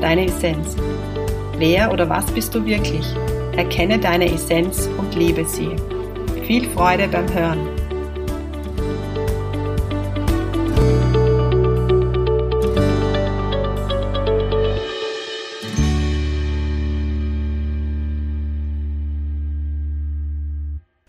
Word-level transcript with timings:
deine 0.00 0.26
Essenz. 0.26 0.76
Wer 1.58 1.92
oder 1.92 2.08
was 2.08 2.26
bist 2.32 2.54
du 2.54 2.64
wirklich? 2.64 3.06
Erkenne 3.56 3.98
deine 3.98 4.32
Essenz 4.32 4.88
und 4.98 5.14
lebe 5.14 5.44
sie. 5.44 5.70
Viel 6.46 6.68
Freude 6.70 7.08
beim 7.08 7.32
Hören. 7.32 7.68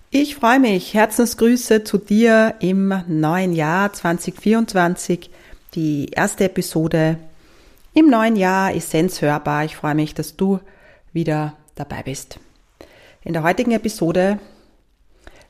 Ich 0.09 0.35
freue 0.35 0.59
mich. 0.59 0.93
Herzensgrüße 0.93 1.83
zu 1.83 1.97
dir 1.97 2.55
im 2.59 2.93
neuen 3.07 3.53
Jahr 3.53 3.91
2024. 3.91 5.29
Die 5.75 6.07
erste 6.11 6.45
Episode 6.45 7.17
im 7.97 8.11
neuen 8.11 8.35
Jahr 8.35 8.75
Essenz 8.75 9.23
hörbar. 9.23 9.65
Ich 9.65 9.75
freue 9.75 9.95
mich, 9.95 10.13
dass 10.13 10.35
du 10.35 10.59
wieder 11.13 11.57
dabei 11.73 12.03
bist. 12.03 12.39
In 13.23 13.33
der 13.33 13.41
heutigen 13.41 13.71
Episode 13.71 14.37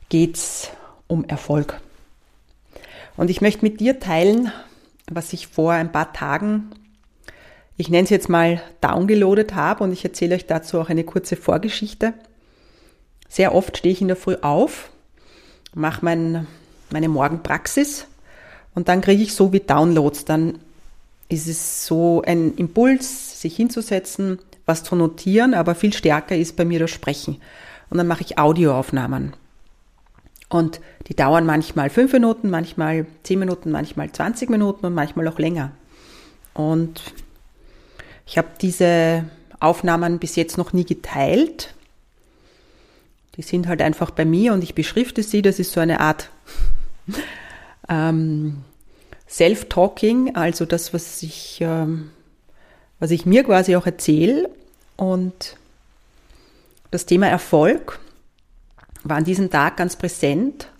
geht's 0.08 0.70
um 1.08 1.26
Erfolg. 1.26 1.78
Und 3.18 3.28
ich 3.28 3.42
möchte 3.42 3.66
mit 3.66 3.80
dir 3.80 4.00
teilen, 4.00 4.50
was 5.10 5.34
ich 5.34 5.46
vor 5.46 5.74
ein 5.74 5.92
paar 5.92 6.14
Tagen, 6.14 6.70
ich 7.76 7.90
nenne 7.90 8.04
es 8.04 8.10
jetzt 8.10 8.30
mal 8.30 8.62
downgeloadet 8.80 9.54
habe 9.54 9.84
und 9.84 9.92
ich 9.92 10.02
erzähle 10.02 10.34
euch 10.34 10.46
dazu 10.46 10.80
auch 10.80 10.88
eine 10.88 11.04
kurze 11.04 11.36
Vorgeschichte. 11.36 12.14
Sehr 13.28 13.54
oft 13.54 13.76
stehe 13.76 13.92
ich 13.92 14.00
in 14.00 14.08
der 14.08 14.16
Früh 14.16 14.36
auf, 14.40 14.88
mache 15.74 16.02
mein, 16.02 16.46
meine 16.88 17.10
Morgenpraxis 17.10 18.06
und 18.74 18.88
dann 18.88 19.02
kriege 19.02 19.22
ich 19.22 19.34
so 19.34 19.52
wie 19.52 19.60
Downloads. 19.60 20.24
Dann 20.24 20.60
ist 21.28 21.46
es 21.46 21.86
so 21.86 22.22
ein 22.22 22.54
Impuls, 22.56 23.40
sich 23.40 23.56
hinzusetzen, 23.56 24.38
was 24.66 24.84
zu 24.84 24.96
notieren, 24.96 25.54
aber 25.54 25.74
viel 25.74 25.92
stärker 25.92 26.36
ist 26.36 26.56
bei 26.56 26.64
mir 26.64 26.78
das 26.78 26.90
Sprechen. 26.90 27.40
Und 27.90 27.98
dann 27.98 28.06
mache 28.06 28.22
ich 28.22 28.38
Audioaufnahmen. 28.38 29.34
Und 30.48 30.80
die 31.08 31.14
dauern 31.14 31.46
manchmal 31.46 31.90
fünf 31.90 32.12
Minuten, 32.12 32.50
manchmal 32.50 33.06
zehn 33.22 33.38
Minuten, 33.38 33.70
manchmal 33.70 34.10
20 34.10 34.48
Minuten 34.50 34.86
und 34.86 34.94
manchmal 34.94 35.28
auch 35.28 35.38
länger. 35.38 35.72
Und 36.54 37.02
ich 38.26 38.38
habe 38.38 38.48
diese 38.60 39.24
Aufnahmen 39.60 40.18
bis 40.18 40.36
jetzt 40.36 40.58
noch 40.58 40.72
nie 40.72 40.84
geteilt, 40.84 41.74
die 43.36 43.42
sind 43.42 43.68
halt 43.68 43.80
einfach 43.82 44.10
bei 44.10 44.24
mir 44.24 44.52
und 44.52 44.64
ich 44.64 44.74
beschrifte 44.74 45.22
sie. 45.22 45.42
Das 45.42 45.60
ist 45.60 45.72
so 45.72 45.80
eine 45.80 46.00
Art 46.00 46.30
ähm, 47.88 48.64
Self-Talking, 49.28 50.34
also 50.36 50.64
das, 50.64 50.94
was 50.94 51.22
ich, 51.22 51.58
ähm, 51.60 52.10
was 52.98 53.10
ich 53.10 53.26
mir 53.26 53.44
quasi 53.44 53.76
auch 53.76 53.86
erzähle. 53.86 54.48
Und 54.96 55.56
das 56.90 57.06
Thema 57.06 57.28
Erfolg 57.28 58.00
war 59.04 59.16
an 59.16 59.24
diesem 59.24 59.50
Tag 59.50 59.76
ganz 59.76 59.96
präsent. 59.96 60.70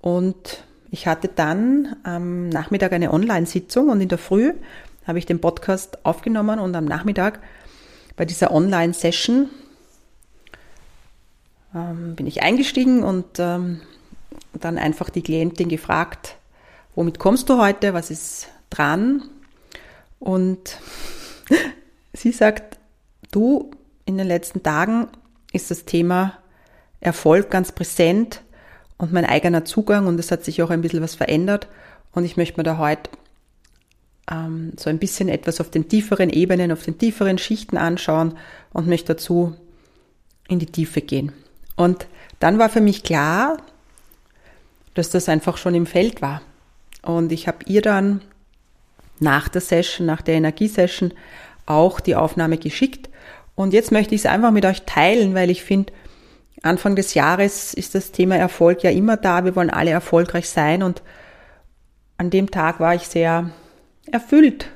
Und 0.00 0.64
ich 0.90 1.06
hatte 1.06 1.28
dann 1.28 1.96
am 2.02 2.48
Nachmittag 2.48 2.92
eine 2.92 3.12
Online-Sitzung 3.12 3.88
und 3.88 4.00
in 4.00 4.08
der 4.08 4.18
Früh 4.18 4.52
habe 5.06 5.18
ich 5.18 5.26
den 5.26 5.40
Podcast 5.40 6.04
aufgenommen 6.04 6.60
und 6.60 6.76
am 6.76 6.84
Nachmittag 6.84 7.40
bei 8.16 8.24
dieser 8.24 8.52
Online-Session 8.52 9.50
ähm, 11.74 12.14
bin 12.14 12.26
ich 12.26 12.42
eingestiegen 12.42 13.02
und 13.02 13.38
ähm, 13.38 13.80
dann 14.52 14.78
einfach 14.78 15.10
die 15.10 15.22
Klientin 15.22 15.68
gefragt, 15.68 16.36
womit 16.94 17.18
kommst 17.18 17.48
du 17.48 17.58
heute, 17.58 17.94
was 17.94 18.10
ist 18.10 18.48
dran? 18.70 19.22
Und 20.18 20.78
sie 22.12 22.32
sagt, 22.32 22.78
du, 23.30 23.70
in 24.04 24.18
den 24.18 24.26
letzten 24.26 24.62
Tagen 24.62 25.08
ist 25.52 25.70
das 25.70 25.84
Thema 25.84 26.38
Erfolg 27.00 27.50
ganz 27.50 27.72
präsent 27.72 28.42
und 28.96 29.12
mein 29.12 29.24
eigener 29.24 29.64
Zugang 29.64 30.06
und 30.06 30.18
es 30.20 30.30
hat 30.30 30.44
sich 30.44 30.62
auch 30.62 30.70
ein 30.70 30.82
bisschen 30.82 31.02
was 31.02 31.14
verändert 31.14 31.68
und 32.12 32.24
ich 32.24 32.36
möchte 32.36 32.58
mir 32.58 32.64
da 32.64 32.78
heute 32.78 33.10
ähm, 34.30 34.72
so 34.78 34.88
ein 34.88 34.98
bisschen 34.98 35.28
etwas 35.28 35.60
auf 35.60 35.70
den 35.70 35.88
tieferen 35.88 36.30
Ebenen, 36.30 36.70
auf 36.70 36.84
den 36.84 36.98
tieferen 36.98 37.38
Schichten 37.38 37.76
anschauen 37.76 38.38
und 38.72 38.86
möchte 38.86 39.14
dazu 39.14 39.56
in 40.48 40.58
die 40.58 40.66
Tiefe 40.66 41.00
gehen. 41.00 41.32
Und 41.76 42.06
dann 42.38 42.58
war 42.58 42.68
für 42.68 42.80
mich 42.80 43.02
klar, 43.02 43.56
dass 44.94 45.10
das 45.10 45.28
einfach 45.28 45.56
schon 45.56 45.74
im 45.74 45.86
Feld 45.86 46.22
war. 46.22 46.42
Und 47.02 47.32
ich 47.32 47.48
habe 47.48 47.58
ihr 47.66 47.82
dann 47.82 48.22
nach 49.18 49.48
der 49.48 49.60
Session, 49.60 50.06
nach 50.06 50.22
der 50.22 50.34
Energiesession 50.34 51.12
auch 51.66 52.00
die 52.00 52.16
Aufnahme 52.16 52.58
geschickt. 52.58 53.08
Und 53.54 53.72
jetzt 53.72 53.92
möchte 53.92 54.14
ich 54.14 54.22
es 54.22 54.26
einfach 54.26 54.50
mit 54.50 54.64
euch 54.64 54.82
teilen, 54.82 55.34
weil 55.34 55.50
ich 55.50 55.62
finde, 55.62 55.92
Anfang 56.62 56.94
des 56.94 57.14
Jahres 57.14 57.74
ist 57.74 57.94
das 57.94 58.12
Thema 58.12 58.36
Erfolg 58.36 58.82
ja 58.84 58.90
immer 58.90 59.16
da. 59.16 59.44
Wir 59.44 59.56
wollen 59.56 59.70
alle 59.70 59.90
erfolgreich 59.90 60.48
sein. 60.48 60.82
Und 60.82 61.02
an 62.16 62.30
dem 62.30 62.50
Tag 62.50 62.78
war 62.78 62.94
ich 62.94 63.02
sehr 63.02 63.50
erfüllt, 64.10 64.68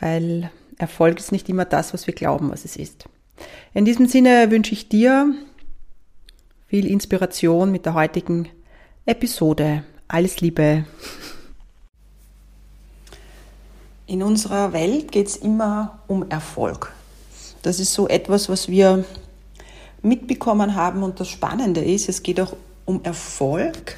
weil 0.00 0.50
Erfolg 0.78 1.18
ist 1.18 1.32
nicht 1.32 1.48
immer 1.48 1.64
das, 1.64 1.92
was 1.92 2.06
wir 2.06 2.14
glauben, 2.14 2.50
was 2.50 2.64
es 2.64 2.76
ist. 2.76 3.04
In 3.74 3.84
diesem 3.84 4.06
Sinne 4.06 4.50
wünsche 4.50 4.72
ich 4.72 4.88
dir 4.88 5.34
viel 6.66 6.86
Inspiration 6.86 7.70
mit 7.70 7.84
der 7.86 7.94
heutigen 7.94 8.48
Episode. 9.04 9.84
Alles 10.08 10.40
Liebe. 10.40 10.84
In 14.06 14.22
unserer 14.22 14.72
Welt 14.72 15.12
geht 15.12 15.28
es 15.28 15.36
immer 15.36 15.98
um 16.06 16.28
Erfolg. 16.28 16.92
Das 17.62 17.80
ist 17.80 17.94
so 17.94 18.06
etwas, 18.06 18.50
was 18.50 18.68
wir 18.68 19.04
mitbekommen 20.02 20.74
haben 20.74 21.02
und 21.02 21.18
das 21.20 21.28
Spannende 21.28 21.82
ist, 21.82 22.10
es 22.10 22.22
geht 22.22 22.38
auch 22.38 22.54
um 22.84 23.02
Erfolg 23.02 23.96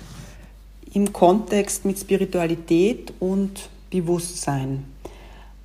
im 0.94 1.12
Kontext 1.12 1.84
mit 1.84 1.98
Spiritualität 1.98 3.12
und 3.18 3.68
Bewusstsein. 3.90 4.84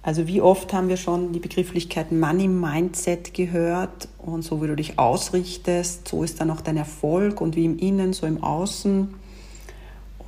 Also 0.01 0.25
wie 0.25 0.41
oft 0.41 0.73
haben 0.73 0.89
wir 0.89 0.97
schon 0.97 1.31
die 1.31 1.39
Begrifflichkeit 1.39 2.11
Money 2.11 2.47
Mindset 2.47 3.35
gehört 3.35 4.07
und 4.17 4.41
so 4.41 4.63
wie 4.63 4.67
du 4.67 4.75
dich 4.75 4.97
ausrichtest, 4.97 6.07
so 6.07 6.23
ist 6.23 6.41
dann 6.41 6.49
auch 6.49 6.61
dein 6.61 6.77
Erfolg 6.77 7.39
und 7.39 7.55
wie 7.55 7.65
im 7.65 7.77
Innen, 7.77 8.13
so 8.13 8.25
im 8.25 8.43
Außen. 8.43 9.13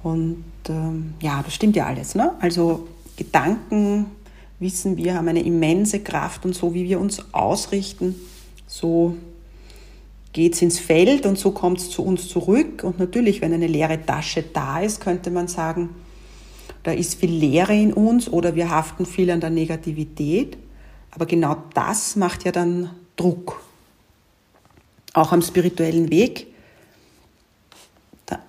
Und 0.03 0.43
ähm, 0.69 1.15
ja, 1.21 1.41
das 1.43 1.55
stimmt 1.55 1.75
ja 1.75 1.87
alles. 1.87 2.13
Ne? 2.13 2.33
Also 2.39 2.87
Gedanken, 3.15 4.07
wissen 4.59 4.97
wir, 4.97 5.15
haben 5.15 5.27
eine 5.27 5.43
immense 5.43 5.99
Kraft 5.99 6.45
und 6.45 6.53
so 6.55 6.73
wie 6.73 6.85
wir 6.85 6.99
uns 6.99 7.33
ausrichten, 7.33 8.15
so 8.67 9.15
geht 10.31 10.55
es 10.55 10.61
ins 10.61 10.79
Feld 10.79 11.25
und 11.25 11.37
so 11.37 11.51
kommt 11.51 11.79
es 11.79 11.89
zu 11.91 12.03
uns 12.03 12.27
zurück. 12.27 12.83
Und 12.83 12.97
natürlich, 12.97 13.41
wenn 13.41 13.53
eine 13.53 13.67
leere 13.67 14.03
Tasche 14.03 14.43
da 14.43 14.79
ist, 14.79 14.99
könnte 14.99 15.29
man 15.29 15.47
sagen, 15.47 15.89
da 16.81 16.91
ist 16.91 17.15
viel 17.15 17.31
Leere 17.31 17.73
in 17.73 17.93
uns 17.93 18.27
oder 18.27 18.55
wir 18.55 18.69
haften 18.69 19.05
viel 19.05 19.29
an 19.29 19.39
der 19.39 19.51
Negativität. 19.51 20.57
Aber 21.11 21.27
genau 21.27 21.57
das 21.75 22.15
macht 22.15 22.43
ja 22.43 22.51
dann 22.51 22.89
Druck. 23.15 23.61
Auch 25.13 25.31
am 25.31 25.43
spirituellen 25.43 26.09
Weg. 26.09 26.47
Da 28.25 28.39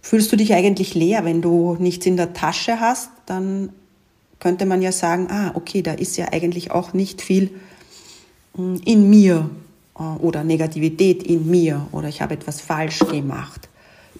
fühlst 0.00 0.30
du 0.30 0.36
dich 0.36 0.54
eigentlich 0.54 0.94
leer, 0.94 1.24
wenn 1.24 1.42
du 1.42 1.76
nichts 1.80 2.06
in 2.06 2.16
der 2.16 2.32
Tasche 2.32 2.78
hast, 2.78 3.10
dann 3.26 3.70
könnte 4.40 4.66
man 4.66 4.82
ja 4.82 4.92
sagen, 4.92 5.28
ah, 5.30 5.52
okay, 5.54 5.82
da 5.82 5.92
ist 5.92 6.16
ja 6.16 6.32
eigentlich 6.32 6.70
auch 6.70 6.92
nicht 6.92 7.22
viel 7.22 7.50
hm, 8.54 8.80
in 8.84 9.08
mir 9.10 9.50
äh, 9.98 10.02
oder 10.02 10.44
Negativität 10.44 11.22
in 11.22 11.48
mir 11.50 11.86
oder 11.92 12.08
ich 12.08 12.20
habe 12.20 12.34
etwas 12.34 12.60
falsch 12.60 13.00
gemacht. 13.00 13.68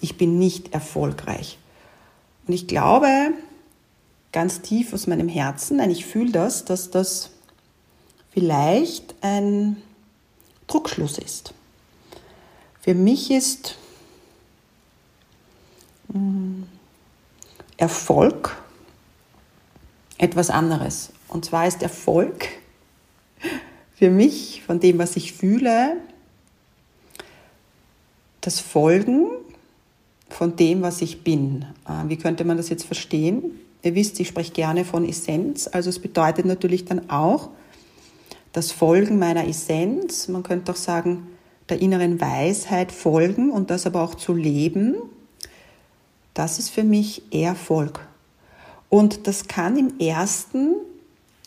Ich 0.01 0.17
bin 0.17 0.37
nicht 0.39 0.73
erfolgreich. 0.73 1.57
Und 2.47 2.53
ich 2.53 2.67
glaube, 2.67 3.07
ganz 4.31 4.61
tief 4.61 4.93
aus 4.93 5.07
meinem 5.07 5.29
Herzen, 5.29 5.77
nein, 5.77 5.89
ich 5.89 6.05
fühle 6.05 6.31
das, 6.31 6.65
dass 6.65 6.91
das 6.91 7.31
vielleicht 8.31 9.15
ein 9.21 9.77
Druckschluss 10.67 11.17
ist. 11.17 11.53
Für 12.81 12.93
mich 12.93 13.31
ist 13.31 13.77
mm, 16.09 16.63
Erfolg 17.77 18.57
etwas 20.25 20.49
anderes. 20.49 21.11
Und 21.27 21.45
zwar 21.45 21.67
ist 21.67 21.83
Erfolg 21.83 22.47
für 23.95 24.09
mich 24.09 24.63
von 24.65 24.79
dem, 24.79 24.97
was 24.97 25.15
ich 25.15 25.33
fühle, 25.33 25.97
das 28.41 28.59
Folgen 28.59 29.27
von 30.29 30.55
dem, 30.55 30.81
was 30.81 31.01
ich 31.01 31.23
bin. 31.23 31.65
Äh, 31.87 32.09
wie 32.09 32.17
könnte 32.17 32.43
man 32.43 32.57
das 32.57 32.69
jetzt 32.69 32.85
verstehen? 32.85 33.43
Ihr 33.83 33.95
wisst, 33.95 34.19
ich 34.19 34.27
spreche 34.27 34.51
gerne 34.51 34.83
von 34.83 35.07
Essenz, 35.07 35.69
also 35.71 35.89
es 35.89 35.99
bedeutet 35.99 36.45
natürlich 36.45 36.85
dann 36.85 37.09
auch 37.09 37.49
das 38.51 38.71
Folgen 38.71 39.19
meiner 39.19 39.47
Essenz, 39.47 40.27
man 40.27 40.41
könnte 40.41 40.71
auch 40.71 40.77
sagen, 40.77 41.27
der 41.69 41.81
inneren 41.81 42.19
Weisheit 42.19 42.91
folgen 42.91 43.51
und 43.51 43.69
das 43.69 43.85
aber 43.85 44.01
auch 44.01 44.15
zu 44.15 44.33
leben, 44.33 44.95
das 46.33 46.57
ist 46.57 46.69
für 46.69 46.83
mich 46.83 47.21
Erfolg. 47.31 48.07
Und 48.89 49.27
das 49.27 49.47
kann 49.47 49.77
im 49.77 49.99
ersten, 49.99 50.75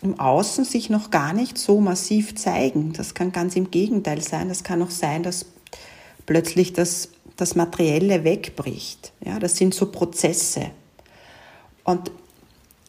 im 0.02 0.18
Außen 0.18 0.64
sich 0.64 0.90
noch 0.90 1.10
gar 1.10 1.32
nicht 1.32 1.58
so 1.58 1.80
massiv 1.80 2.34
zeigen. 2.34 2.92
Das 2.92 3.14
kann 3.14 3.32
ganz 3.32 3.56
im 3.56 3.70
Gegenteil 3.70 4.20
sein. 4.20 4.48
Das 4.48 4.64
kann 4.64 4.82
auch 4.82 4.90
sein, 4.90 5.22
dass 5.22 5.46
plötzlich 6.26 6.72
das, 6.72 7.10
das 7.36 7.54
Materielle 7.54 8.24
wegbricht. 8.24 9.12
Ja, 9.24 9.38
das 9.38 9.56
sind 9.56 9.74
so 9.74 9.86
Prozesse. 9.86 10.70
Und 11.84 12.10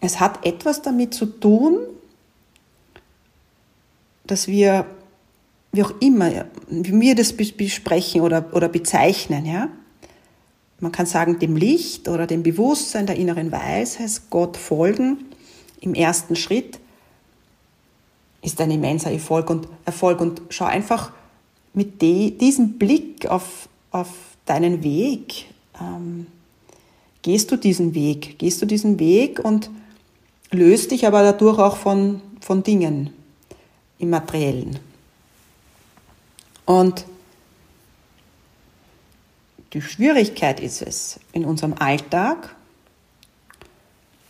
es 0.02 0.20
hat 0.20 0.46
etwas 0.46 0.82
damit 0.82 1.14
zu 1.14 1.26
tun, 1.26 1.80
dass 4.26 4.48
wir, 4.48 4.86
wie 5.72 5.84
auch 5.84 5.94
immer, 6.00 6.46
wie 6.68 7.00
wir 7.00 7.16
das 7.16 7.34
besprechen 7.34 8.22
oder, 8.22 8.50
oder 8.54 8.70
bezeichnen, 8.70 9.46
ja, 9.46 9.70
man 10.80 10.92
kann 10.92 11.06
sagen, 11.06 11.40
dem 11.40 11.56
Licht 11.56 12.08
oder 12.08 12.28
dem 12.28 12.44
Bewusstsein 12.44 13.06
der 13.06 13.18
inneren 13.18 13.52
Weisheit 13.52 14.22
Gott 14.30 14.58
folgen 14.58 15.26
im 15.82 15.94
ersten 15.94 16.36
Schritt 16.36 16.80
ist 18.42 18.60
ein 18.62 18.72
immenser 18.72 19.12
Erfolg. 19.12 19.50
Und 19.50 19.68
Erfolg. 19.86 20.22
Und 20.22 20.42
schau 20.50 20.66
einfach 20.66 21.12
mit 21.74 22.02
de, 22.02 22.32
diesem 22.32 22.78
Blick 22.78 23.28
auf, 23.28 23.68
auf 23.92 24.10
deinen 24.46 24.84
Weg, 24.84 25.46
ähm, 25.80 26.28
gehst 27.22 27.52
du 27.52 27.58
diesen 27.58 27.94
Weg, 27.94 28.40
gehst 28.40 28.62
du 28.62 28.66
diesen 28.66 29.00
Weg 29.00 29.44
und 29.44 29.70
löst 30.52 30.92
dich 30.92 31.06
aber 31.06 31.22
dadurch 31.24 31.60
auch 31.60 31.78
von, 31.78 32.22
von 32.42 32.64
Dingen 32.64 33.12
im 34.00 34.10
Materiellen. 34.10 34.80
Und 36.66 37.06
die 39.74 39.82
Schwierigkeit 39.82 40.60
ist 40.60 40.82
es, 40.82 41.20
in 41.32 41.46
unserem 41.46 41.74
Alltag 41.74 42.56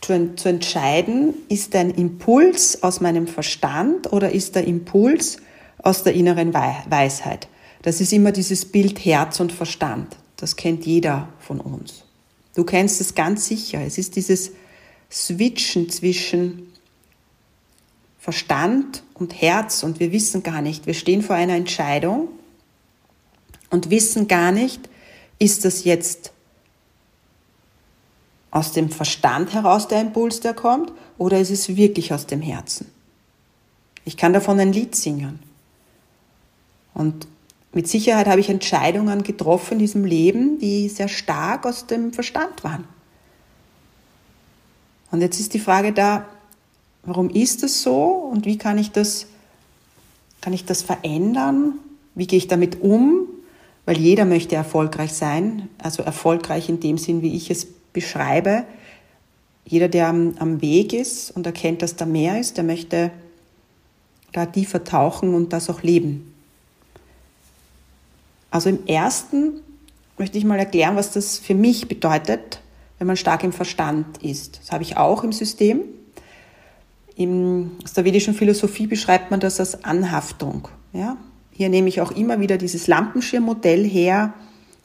zu, 0.00 0.34
zu 0.34 0.48
entscheiden, 0.48 1.34
ist 1.48 1.74
ein 1.74 1.90
Impuls 1.90 2.82
aus 2.82 3.00
meinem 3.00 3.26
Verstand 3.26 4.12
oder 4.12 4.32
ist 4.32 4.54
der 4.54 4.64
Impuls 4.64 5.38
aus 5.78 6.02
der 6.02 6.14
inneren 6.14 6.52
Weisheit. 6.52 7.48
Das 7.82 8.00
ist 8.00 8.12
immer 8.12 8.32
dieses 8.32 8.66
Bild 8.66 9.04
Herz 9.04 9.40
und 9.40 9.52
Verstand. 9.52 10.16
Das 10.36 10.56
kennt 10.56 10.84
jeder 10.84 11.28
von 11.38 11.60
uns. 11.60 12.04
Du 12.54 12.64
kennst 12.64 13.00
es 13.00 13.14
ganz 13.14 13.46
sicher. 13.46 13.80
Es 13.80 13.96
ist 13.96 14.16
dieses 14.16 14.52
Switchen 15.10 15.88
zwischen 15.88 16.72
Verstand 18.18 19.02
und 19.14 19.40
Herz 19.40 19.82
und 19.82 19.98
wir 19.98 20.12
wissen 20.12 20.42
gar 20.42 20.60
nicht, 20.60 20.86
wir 20.86 20.94
stehen 20.94 21.22
vor 21.22 21.36
einer 21.36 21.54
Entscheidung 21.54 22.28
und 23.70 23.90
wissen 23.90 24.28
gar 24.28 24.52
nicht, 24.52 24.90
ist 25.40 25.64
das 25.64 25.82
jetzt 25.82 26.32
aus 28.52 28.72
dem 28.72 28.90
Verstand 28.90 29.52
heraus 29.52 29.88
der 29.88 30.00
Impuls, 30.00 30.40
der 30.40 30.54
kommt, 30.54 30.92
oder 31.18 31.40
ist 31.40 31.50
es 31.50 31.76
wirklich 31.76 32.12
aus 32.12 32.26
dem 32.26 32.42
Herzen? 32.42 32.90
Ich 34.04 34.16
kann 34.16 34.32
davon 34.32 34.60
ein 34.60 34.72
Lied 34.72 34.94
singen. 34.94 35.40
Und 36.94 37.26
mit 37.72 37.88
Sicherheit 37.88 38.26
habe 38.26 38.40
ich 38.40 38.48
Entscheidungen 38.48 39.22
getroffen 39.22 39.74
in 39.74 39.78
diesem 39.78 40.04
Leben, 40.04 40.58
die 40.58 40.88
sehr 40.88 41.08
stark 41.08 41.64
aus 41.66 41.86
dem 41.86 42.12
Verstand 42.12 42.62
waren. 42.64 42.84
Und 45.10 45.20
jetzt 45.22 45.40
ist 45.40 45.54
die 45.54 45.60
Frage 45.60 45.92
da, 45.92 46.26
warum 47.04 47.30
ist 47.30 47.62
das 47.62 47.82
so 47.82 48.30
und 48.32 48.44
wie 48.44 48.58
kann 48.58 48.78
ich 48.78 48.90
das, 48.90 49.26
kann 50.40 50.52
ich 50.52 50.64
das 50.64 50.82
verändern? 50.82 51.74
Wie 52.14 52.26
gehe 52.26 52.38
ich 52.38 52.48
damit 52.48 52.82
um? 52.82 53.28
Weil 53.90 53.98
jeder 53.98 54.24
möchte 54.24 54.54
erfolgreich 54.54 55.12
sein, 55.12 55.68
also 55.78 56.04
erfolgreich 56.04 56.68
in 56.68 56.78
dem 56.78 56.96
Sinn, 56.96 57.22
wie 57.22 57.34
ich 57.34 57.50
es 57.50 57.66
beschreibe. 57.92 58.62
Jeder, 59.64 59.88
der 59.88 60.06
am, 60.06 60.34
am 60.38 60.62
Weg 60.62 60.92
ist 60.92 61.32
und 61.32 61.44
erkennt, 61.44 61.82
dass 61.82 61.96
da 61.96 62.06
mehr 62.06 62.38
ist, 62.38 62.56
der 62.56 62.62
möchte 62.62 63.10
da 64.30 64.46
tiefer 64.46 64.84
tauchen 64.84 65.34
und 65.34 65.52
das 65.52 65.68
auch 65.68 65.82
leben. 65.82 66.32
Also 68.52 68.68
im 68.68 68.86
ersten 68.86 69.54
möchte 70.18 70.38
ich 70.38 70.44
mal 70.44 70.60
erklären, 70.60 70.94
was 70.94 71.10
das 71.10 71.38
für 71.38 71.56
mich 71.56 71.88
bedeutet, 71.88 72.60
wenn 72.98 73.08
man 73.08 73.16
stark 73.16 73.42
im 73.42 73.52
Verstand 73.52 74.22
ist. 74.22 74.60
Das 74.60 74.70
habe 74.70 74.84
ich 74.84 74.98
auch 74.98 75.24
im 75.24 75.32
System. 75.32 75.80
Im, 77.16 77.72
aus 77.82 77.94
der 77.94 78.04
vedischen 78.04 78.34
Philosophie 78.34 78.86
beschreibt 78.86 79.32
man 79.32 79.40
das 79.40 79.58
als 79.58 79.82
Anhaftung. 79.82 80.68
Ja? 80.92 81.16
Hier 81.52 81.68
nehme 81.68 81.88
ich 81.88 82.00
auch 82.00 82.12
immer 82.12 82.40
wieder 82.40 82.56
dieses 82.56 82.86
Lampenschirmmodell 82.86 83.84
her, 83.84 84.34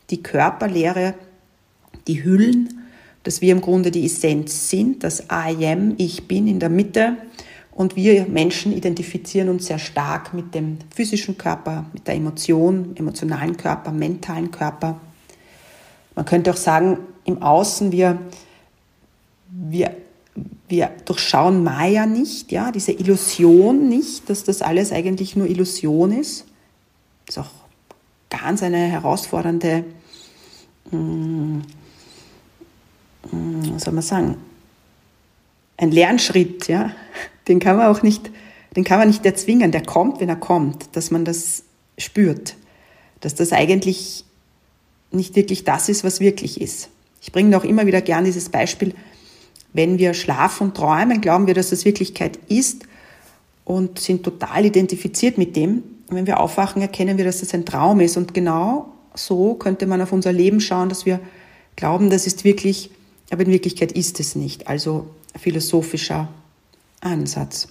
die 0.10 0.22
Körperlehre, 0.22 1.14
die 2.08 2.24
Hüllen, 2.24 2.82
dass 3.24 3.42
wir 3.42 3.52
im 3.52 3.62
Grunde 3.62 3.92
die 3.92 4.06
Essenz 4.06 4.70
sind, 4.70 5.04
das 5.04 5.24
I 5.32 5.66
am, 5.66 5.96
ich 5.98 6.28
bin 6.28 6.48
in 6.48 6.60
der 6.60 6.70
Mitte. 6.70 7.18
Und 7.72 7.96
wir 7.98 8.26
Menschen 8.28 8.72
identifizieren 8.72 9.50
uns 9.50 9.66
sehr 9.66 9.80
stark 9.80 10.34
mit 10.34 10.56
dem 10.56 10.78
physischen 10.96 11.38
Körper, 11.38 11.86
mit 11.92 12.08
der 12.08 12.16
Emotion, 12.16 12.96
emotionalen 12.96 13.58
Körper, 13.58 13.92
mentalen 13.92 14.52
Körper. 14.52 15.02
Man 16.16 16.26
könnte 16.26 16.52
auch 16.52 16.58
sagen, 16.58 17.00
im 17.26 17.42
Außen, 17.42 17.92
wir, 17.92 18.20
wir, 19.50 19.98
wir 20.70 20.92
durchschauen 21.04 21.64
Maya 21.64 22.06
nicht, 22.06 22.52
ja, 22.52 22.72
diese 22.72 22.94
Illusion 22.94 23.90
nicht, 23.90 24.30
dass 24.30 24.44
das 24.44 24.62
alles 24.62 24.94
eigentlich 24.94 25.36
nur 25.36 25.48
Illusion 25.48 26.18
ist. 26.18 26.46
Ist 27.28 27.40
auch 27.40 27.50
ganz 28.30 28.62
eine 28.64 28.78
herausfordernde, 28.78 29.86
mm, 30.92 30.98
mm, 33.32 33.74
was 33.74 33.84
soll 33.84 33.94
man 33.94 34.04
sagen, 34.04 34.38
ein 35.78 35.92
Lernschritt, 35.92 36.68
ja. 36.68 36.92
Den 37.48 37.60
kann 37.60 37.78
man 37.78 37.88
auch 37.88 38.02
nicht, 38.02 38.32
den 38.76 38.84
kann 38.84 39.00
man 39.00 39.08
nicht 39.08 39.26
erzwingen. 39.26 39.72
Der 39.72 39.84
kommt, 39.84 40.20
wenn 40.20 40.30
er 40.30 40.36
kommt, 40.36 40.96
dass 40.96 41.12
man 41.12 41.26
das 41.26 41.64
spürt, 41.98 42.56
dass 43.22 43.36
das 43.36 43.52
eigentlich 43.54 44.26
nicht 45.12 45.36
wirklich 45.36 45.64
das 45.64 45.90
ist, 45.90 46.04
was 46.04 46.20
wirklich 46.20 46.60
ist. 46.60 46.90
Ich 47.22 47.32
bringe 47.32 47.58
auch 47.58 47.64
immer 47.64 47.86
wieder 47.86 48.02
gern 48.02 48.26
dieses 48.26 48.50
Beispiel, 48.50 48.94
wenn 49.74 49.98
wir 49.98 50.14
schlafen 50.14 50.68
und 50.68 50.78
träumen, 50.78 51.22
glauben 51.22 51.48
wir, 51.48 51.54
dass 51.54 51.70
das 51.70 51.86
Wirklichkeit 51.86 52.40
ist 52.48 52.86
und 53.64 54.00
sind 54.00 54.24
total 54.24 54.66
identifiziert 54.66 55.38
mit 55.38 55.56
dem, 55.56 55.84
wenn 56.10 56.28
wir 56.28 56.40
aufwachen, 56.40 56.82
erkennen 56.82 57.18
wir, 57.18 57.26
dass 57.26 57.40
das 57.40 57.54
ein 57.54 57.66
Traum 57.66 58.00
ist. 58.00 58.18
Und 58.18 58.34
genau 58.34 58.94
so 59.14 59.56
könnte 59.56 59.88
man 59.88 60.02
auf 60.02 60.12
unser 60.12 60.32
Leben 60.32 60.60
schauen, 60.60 60.90
dass 60.90 61.06
wir 61.06 61.20
glauben, 61.76 62.10
das 62.10 62.28
ist 62.28 62.44
wirklich, 62.44 62.92
aber 63.32 63.44
in 63.44 63.52
Wirklichkeit 63.52 63.92
ist 63.92 64.20
es 64.20 64.36
nicht. 64.36 64.68
Also 64.68 65.08
philosophischer 65.38 66.30
Ansatz. 67.02 67.68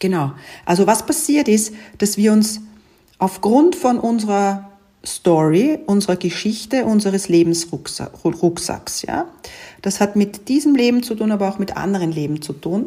Genau. 0.00 0.32
Also 0.64 0.86
was 0.86 1.04
passiert 1.04 1.48
ist, 1.48 1.74
dass 1.98 2.16
wir 2.16 2.32
uns 2.32 2.60
aufgrund 3.18 3.74
von 3.74 3.98
unserer 3.98 4.70
Story, 5.04 5.78
unserer 5.86 6.16
Geschichte, 6.16 6.84
unseres 6.84 7.28
Lebensrucksacks, 7.28 9.02
ja, 9.02 9.26
das 9.82 10.00
hat 10.00 10.16
mit 10.16 10.48
diesem 10.48 10.74
Leben 10.74 11.02
zu 11.02 11.14
tun, 11.14 11.30
aber 11.30 11.48
auch 11.48 11.58
mit 11.58 11.76
anderen 11.76 12.12
Leben 12.12 12.42
zu 12.42 12.52
tun, 12.52 12.86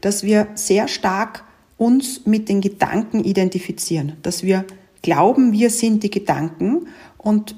dass 0.00 0.22
wir 0.22 0.48
sehr 0.54 0.88
stark 0.88 1.44
uns 1.76 2.26
mit 2.26 2.48
den 2.48 2.60
Gedanken 2.60 3.24
identifizieren, 3.24 4.16
dass 4.22 4.42
wir 4.42 4.64
glauben, 5.02 5.52
wir 5.52 5.70
sind 5.70 6.02
die 6.02 6.10
Gedanken 6.10 6.88
und 7.18 7.56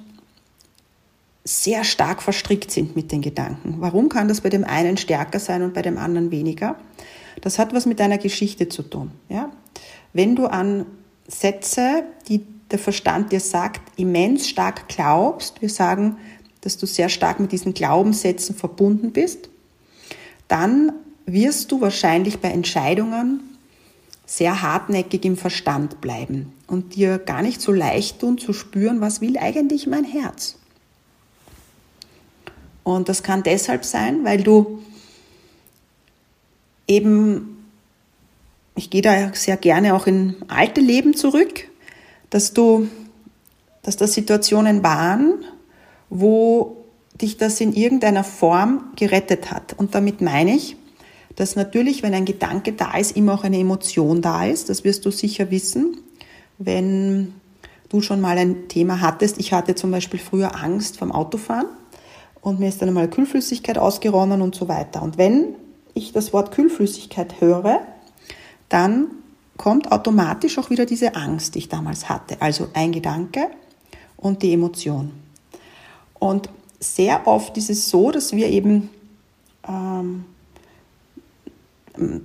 sehr 1.45 1.85
stark 1.85 2.23
verstrickt 2.23 2.71
sind 2.71 2.97
mit 2.97 3.13
den 3.13 3.23
Gedanken. 3.23 3.77
Warum 3.79 4.09
kann 4.09 4.27
das 4.27 4.41
bei 4.41 4.49
dem 4.49 4.65
einen 4.65 4.97
stärker 4.97 5.39
sein 5.39 5.63
und 5.63 5.75
bei 5.75 5.83
dem 5.83 5.97
anderen 5.97 6.31
weniger? 6.31 6.77
Das 7.41 7.59
hat 7.59 7.73
was 7.73 7.87
mit 7.87 8.01
deiner 8.01 8.19
Geschichte 8.19 8.69
zu 8.69 8.83
tun. 8.83 9.13
Ja? 9.29 9.53
Wenn 10.13 10.35
du 10.35 10.47
an 10.47 10.87
Sätze, 11.29 12.05
die 12.29 12.45
der 12.71 12.79
Verstand 12.81 13.31
dir 13.31 13.41
sagt, 13.41 13.81
immens 13.97 14.49
stark 14.49 14.89
glaubst, 14.89 15.63
wir 15.63 15.69
sagen, 15.69 16.17
dass 16.63 16.79
du 16.79 16.87
sehr 16.87 17.09
stark 17.09 17.39
mit 17.39 17.53
diesen 17.53 17.75
Glaubenssätzen 17.75 18.57
verbunden 18.57 19.13
bist, 19.13 19.49
dann 20.49 20.93
wirst 21.27 21.71
du 21.71 21.81
wahrscheinlich 21.81 22.41
bei 22.41 22.49
Entscheidungen 22.51 23.56
sehr 24.27 24.63
hartnäckig 24.63 25.25
im 25.25 25.37
Verstand 25.37 26.01
bleiben 26.01 26.53
und 26.67 26.97
dir 26.97 27.19
gar 27.19 27.43
nicht 27.43 27.61
so 27.61 27.73
leicht 27.73 28.21
tun 28.21 28.39
zu 28.39 28.53
spüren, 28.53 29.01
was 29.01 29.21
will 29.21 29.39
eigentlich 29.39 29.87
mein 29.87 30.05
Herz. 30.05 30.57
Und 32.83 33.09
das 33.09 33.23
kann 33.23 33.43
deshalb 33.43 33.85
sein, 33.85 34.25
weil 34.25 34.43
du 34.43 34.83
eben 36.87 37.57
ich 38.77 38.91
gehe 38.91 39.03
da 39.03 39.33
sehr 39.33 39.57
gerne 39.57 39.95
auch 39.95 40.07
in 40.07 40.37
alte 40.49 40.81
Leben 40.81 41.15
zurück, 41.15 41.67
dass 42.31 42.53
du, 42.53 42.89
dass 43.83 43.97
da 43.97 44.07
Situationen 44.07 44.83
waren, 44.85 45.45
wo 46.11 46.85
dich 47.21 47.39
das 47.39 47.61
in 47.61 47.73
irgendeiner 47.73 48.23
Form 48.23 48.93
gerettet 48.95 49.51
hat. 49.51 49.73
Und 49.79 49.95
damit 49.95 50.21
meine 50.21 50.55
ich, 50.55 50.77
dass 51.37 51.55
natürlich, 51.55 52.03
wenn 52.03 52.15
ein 52.15 52.25
Gedanke 52.25 52.73
da 52.73 52.97
ist, 52.97 53.17
immer 53.17 53.35
auch 53.35 53.45
eine 53.45 53.59
Emotion 53.59 54.23
da 54.23 54.47
ist. 54.47 54.69
Das 54.69 54.85
wirst 54.85 55.05
du 55.05 55.11
sicher 55.11 55.51
wissen, 55.51 55.99
wenn 56.59 57.35
du 57.91 58.01
schon 58.01 58.21
mal 58.21 58.39
ein 58.39 58.69
Thema 58.69 59.01
hattest. 59.01 59.39
Ich 59.39 59.53
hatte 59.53 59.75
zum 59.75 59.91
Beispiel 59.91 60.19
früher 60.19 60.57
Angst 60.57 60.99
vom 60.99 61.13
Autofahren 61.13 61.69
und 62.41 62.59
mir 62.59 62.69
ist 62.69 62.81
dann 62.81 62.89
einmal 62.89 63.09
Kühlflüssigkeit 63.09 63.79
ausgeronnen 63.79 64.41
und 64.41 64.55
so 64.55 64.67
weiter. 64.69 65.03
Und 65.03 65.19
wenn 65.19 65.55
ich 65.95 66.13
das 66.13 66.33
Wort 66.33 66.53
Kühlflüssigkeit 66.53 67.41
höre, 67.41 67.81
dann 68.69 69.09
kommt 69.57 69.93
automatisch 69.93 70.59
auch 70.59 70.71
wieder 70.71 70.87
diese 70.87 71.15
Angst, 71.15 71.55
die 71.55 71.61
ich 71.61 71.69
damals 71.69 72.09
hatte. 72.09 72.41
Also 72.41 72.69
ein 72.73 72.93
Gedanke 72.93 73.49
und 74.17 74.43
die 74.43 74.53
Emotion. 74.53 75.13
Und 76.19 76.49
sehr 76.81 77.27
oft 77.27 77.57
ist 77.57 77.71
es 77.71 77.89
so, 77.89 78.11
dass 78.11 78.33
wir 78.33 78.49
eben 78.49 78.91
ähm, 79.67 80.25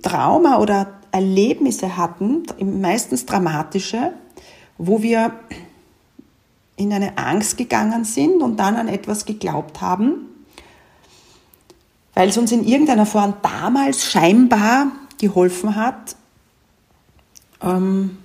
Trauma 0.01 0.59
oder 0.59 0.99
Erlebnisse 1.11 1.97
hatten, 1.97 2.43
meistens 2.59 3.25
dramatische, 3.25 4.13
wo 4.77 5.01
wir 5.01 5.33
in 6.75 6.93
eine 6.93 7.17
Angst 7.17 7.57
gegangen 7.57 8.05
sind 8.05 8.41
und 8.41 8.57
dann 8.57 8.75
an 8.75 8.87
etwas 8.87 9.25
geglaubt 9.25 9.81
haben, 9.81 10.27
weil 12.13 12.29
es 12.29 12.37
uns 12.37 12.51
in 12.51 12.65
irgendeiner 12.65 13.05
Form 13.05 13.35
damals 13.41 14.05
scheinbar 14.05 14.87
geholfen 15.19 15.75
hat, 15.75 16.15
ähm, 17.61 18.17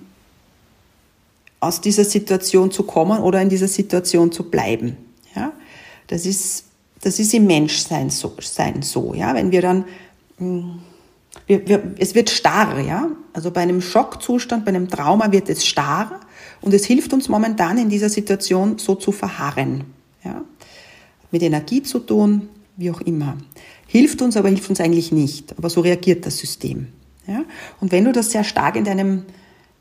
aus 1.59 1.81
dieser 1.81 2.05
Situation 2.05 2.71
zu 2.71 2.83
kommen 2.83 3.21
oder 3.21 3.41
in 3.41 3.49
dieser 3.49 3.67
Situation 3.67 4.31
zu 4.31 4.49
bleiben. 4.49 4.97
Ja? 5.35 5.53
Das, 6.07 6.25
ist, 6.25 6.65
das 7.01 7.19
ist 7.19 7.33
im 7.33 7.45
Menschsein 7.45 8.09
so, 8.09 8.33
sein 8.39 8.81
so. 8.81 9.13
Ja? 9.13 9.33
Wenn 9.33 9.51
wir 9.51 9.61
dann, 9.61 9.85
hm, 10.37 10.79
wir, 11.47 11.67
wir, 11.67 11.95
es 11.97 12.13
wird 12.13 12.29
starr, 12.29 12.79
ja? 12.81 13.09
also 13.33 13.51
bei 13.51 13.61
einem 13.61 13.81
Schockzustand, 13.81 14.65
bei 14.65 14.69
einem 14.69 14.89
Trauma 14.89 15.31
wird 15.31 15.49
es 15.49 15.65
starr 15.65 16.19
und 16.61 16.73
es 16.73 16.85
hilft 16.85 17.13
uns 17.13 17.29
momentan 17.29 17.77
in 17.77 17.89
dieser 17.89 18.09
Situation 18.09 18.77
so 18.77 18.95
zu 18.95 19.11
verharren. 19.11 19.85
Ja? 20.23 20.43
Mit 21.31 21.41
Energie 21.41 21.81
zu 21.81 21.99
tun, 21.99 22.49
wie 22.75 22.91
auch 22.91 23.01
immer. 23.01 23.37
Hilft 23.87 24.21
uns, 24.21 24.35
aber 24.35 24.49
hilft 24.49 24.69
uns 24.69 24.81
eigentlich 24.81 25.11
nicht. 25.13 25.57
Aber 25.57 25.69
so 25.69 25.81
reagiert 25.81 26.25
das 26.25 26.37
System. 26.37 26.87
Ja? 27.25 27.43
Und 27.79 27.93
wenn 27.93 28.03
du 28.03 28.11
das 28.11 28.31
sehr 28.31 28.43
stark 28.43 28.75
in, 28.75 28.83
deinem, 28.83 29.23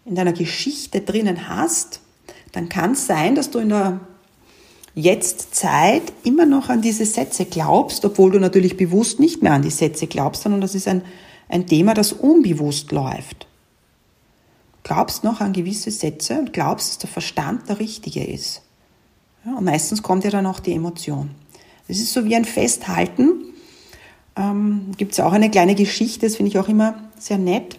in 0.04 0.14
deiner 0.14 0.32
Geschichte 0.32 1.00
drinnen 1.00 1.48
hast, 1.48 2.00
dann 2.52 2.68
kann 2.68 2.92
es 2.92 3.06
sein, 3.06 3.34
dass 3.34 3.50
du 3.50 3.58
in 3.58 3.70
der 3.70 4.00
Jetztzeit 4.94 6.04
immer 6.24 6.46
noch 6.46 6.70
an 6.70 6.80
diese 6.80 7.04
Sätze 7.04 7.44
glaubst, 7.44 8.04
obwohl 8.04 8.30
du 8.30 8.38
natürlich 8.38 8.76
bewusst 8.76 9.20
nicht 9.20 9.42
mehr 9.42 9.52
an 9.52 9.62
die 9.62 9.70
Sätze 9.70 10.06
glaubst, 10.06 10.44
sondern 10.44 10.62
das 10.62 10.74
ist 10.74 10.88
ein, 10.88 11.02
ein 11.48 11.66
Thema, 11.66 11.94
das 11.94 12.12
unbewusst 12.12 12.92
läuft. 12.92 13.46
Glaubst 14.82 15.24
noch 15.24 15.40
an 15.40 15.52
gewisse 15.52 15.90
Sätze 15.90 16.38
und 16.38 16.52
glaubst, 16.52 16.90
dass 16.90 16.98
der 16.98 17.10
Verstand 17.10 17.68
der 17.68 17.80
richtige 17.80 18.24
ist. 18.24 18.62
Ja, 19.44 19.56
und 19.56 19.64
meistens 19.64 20.02
kommt 20.02 20.24
ja 20.24 20.30
dann 20.30 20.46
auch 20.46 20.60
die 20.60 20.72
Emotion. 20.72 21.30
Das 21.88 21.98
ist 21.98 22.12
so 22.12 22.24
wie 22.24 22.36
ein 22.36 22.44
Festhalten 22.44 23.46
ähm, 24.36 24.92
Gibt 24.96 25.12
es 25.12 25.20
auch 25.20 25.32
eine 25.32 25.50
kleine 25.50 25.74
Geschichte, 25.74 26.26
das 26.26 26.36
finde 26.36 26.50
ich 26.50 26.58
auch 26.58 26.68
immer 26.68 27.02
sehr 27.18 27.38
nett. 27.38 27.78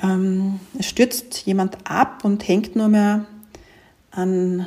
Ähm, 0.00 0.60
es 0.78 0.86
stürzt 0.86 1.44
jemand 1.44 1.76
ab 1.90 2.24
und 2.24 2.46
hängt 2.46 2.76
nur 2.76 2.88
mehr 2.88 3.26
an 4.12 4.66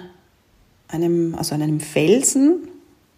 einem, 0.90 1.36
also 1.36 1.56
an 1.56 1.62
einem 1.62 1.80
Felsen, 1.80 2.68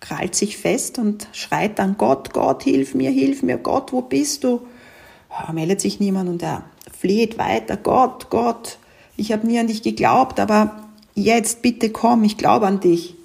krallt 0.03 0.36
sich 0.36 0.57
fest 0.57 1.00
und 1.00 1.29
schreit 1.31 1.79
dann, 1.79 1.98
Gott, 1.98 2.33
Gott, 2.33 2.63
hilf 2.63 2.93
mir, 2.93 3.10
hilf 3.10 3.41
mir, 3.41 3.57
Gott, 3.57 3.93
wo 3.93 4.01
bist 4.01 4.43
du? 4.43 4.60
Ja, 5.29 5.53
meldet 5.53 5.79
sich 5.79 6.01
niemand 6.01 6.29
und 6.29 6.43
er 6.43 6.65
fleht 6.91 7.38
weiter, 7.38 7.77
Gott, 7.77 8.29
Gott, 8.29 8.79
ich 9.15 9.31
habe 9.31 9.48
nie 9.48 9.57
an 9.60 9.67
dich 9.67 9.81
geglaubt, 9.81 10.41
aber 10.41 10.89
jetzt 11.15 11.62
bitte 11.62 11.89
komm, 11.89 12.25
ich 12.25 12.38
glaube 12.38 12.67
an 12.67 12.81
dich. 12.81 13.15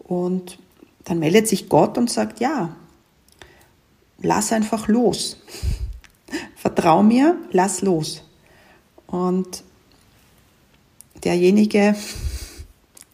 Und 0.00 0.58
dann 1.04 1.20
meldet 1.20 1.46
sich 1.46 1.68
Gott 1.68 1.96
und 1.96 2.10
sagt, 2.10 2.40
ja, 2.40 2.74
lass 4.20 4.52
einfach 4.52 4.88
los. 4.88 5.36
Vertrau 6.56 7.04
mir, 7.04 7.36
lass 7.52 7.80
los. 7.80 8.24
Und 9.06 9.62
derjenige 11.22 11.94